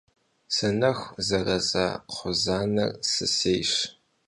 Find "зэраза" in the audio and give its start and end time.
1.27-1.85